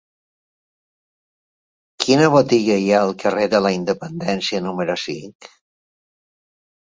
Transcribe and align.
Quina 2.05 2.29
botiga 2.35 2.77
hi 2.85 2.89
ha 2.95 3.01
al 3.07 3.13
carrer 3.23 3.45
de 3.53 3.61
la 3.65 3.71
Independència 3.77 4.61
número 4.69 4.95
cinc? 5.03 5.51